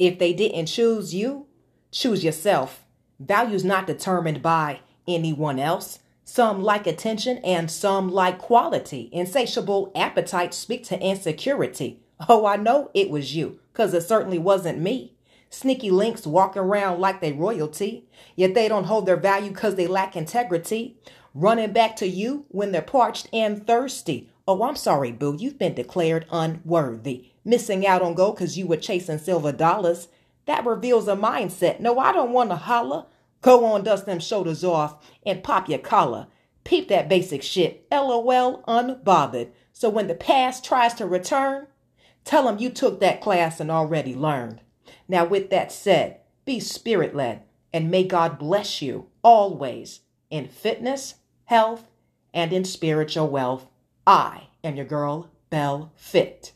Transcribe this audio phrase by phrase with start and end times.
[0.00, 1.46] If they didn't choose you,
[1.92, 2.86] choose yourself.
[3.20, 5.98] Values not determined by anyone else.
[6.24, 9.10] Some like attention and some like quality.
[9.12, 12.00] Insatiable appetite speak to insecurity.
[12.30, 15.16] Oh, I know it was you, cause it certainly wasn't me.
[15.50, 19.86] Sneaky links walk around like they royalty, yet they don't hold their value cause they
[19.86, 20.96] lack integrity.
[21.34, 24.30] Running back to you when they're parched and thirsty.
[24.48, 27.26] Oh, I'm sorry, boo, you've been declared unworthy.
[27.44, 30.08] Missing out on gold cause you were chasing silver dollars.
[30.46, 31.78] That reveals a mindset.
[31.78, 33.06] No, I don't want to holler.
[33.42, 36.26] Go on, dust them shoulders off and pop your collar.
[36.64, 37.86] Peep that basic shit.
[37.92, 39.50] LOL, unbothered.
[39.72, 41.68] So when the past tries to return,
[42.24, 44.62] tell them you took that class and already learned.
[45.06, 50.00] Now, with that said, be spirit led and may God bless you always
[50.30, 51.90] in fitness, health,
[52.32, 53.66] and in spiritual wealth.
[54.06, 56.52] I am your girl, Bell Fit.